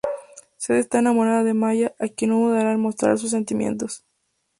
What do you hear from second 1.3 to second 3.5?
de Maya a quien no dudará en mostrar sus